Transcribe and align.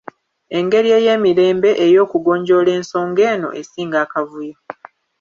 Engeri 0.57 0.89
ey'emirembe 0.97 1.69
ey'okugonjoola 1.85 2.69
ensonga 2.79 3.21
eno 3.33 3.49
esinga 3.61 3.97
akavuyo. 4.05 4.55